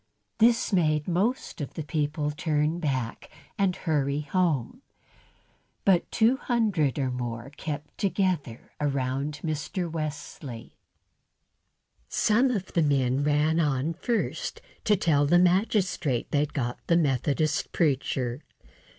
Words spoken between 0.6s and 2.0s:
made most of the